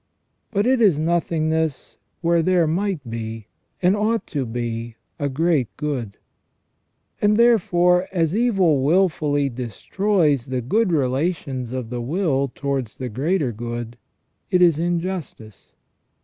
[0.49, 3.45] But it is nothingness where there might be,
[3.83, 6.17] and ought to be, a great good;
[7.21, 13.51] and therefore as evil wilfully destroys the good relations of the will towards the greater
[13.51, 13.95] good,
[14.49, 15.71] it is injustice.